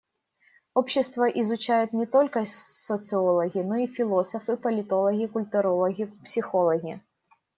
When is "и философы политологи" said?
3.77-5.27